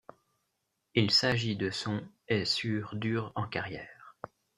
Il 0.95 1.11
rs'agit 1.11 1.55
de 1.55 1.69
son 1.69 2.03
et 2.27 2.43
sur 2.43 2.95
dur 2.95 3.31
en 3.35 3.45
carrière. 3.47 4.17